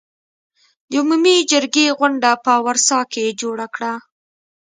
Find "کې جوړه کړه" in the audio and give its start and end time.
3.11-3.93